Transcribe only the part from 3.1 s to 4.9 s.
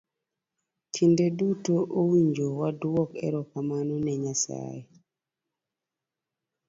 erokamano ne nyasaye.